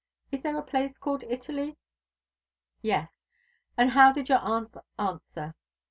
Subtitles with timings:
[0.31, 1.77] Is there a place called Italy?"
[2.81, 3.19] "Yes.
[3.77, 5.53] And how did your aunt answer?"